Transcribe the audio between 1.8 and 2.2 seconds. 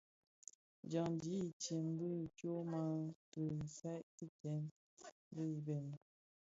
bi